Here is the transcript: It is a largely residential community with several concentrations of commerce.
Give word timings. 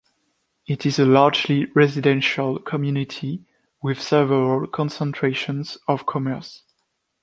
It 0.65 0.83
is 0.83 0.97
a 0.97 1.05
largely 1.05 1.65
residential 1.75 2.57
community 2.57 3.45
with 3.83 4.01
several 4.01 4.65
concentrations 4.65 5.77
of 5.87 6.07
commerce. 6.07 6.63